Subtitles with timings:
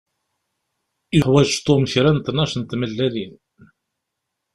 [1.17, 3.33] Yuḥwaǧ Tom kra n tnac n tmellalin.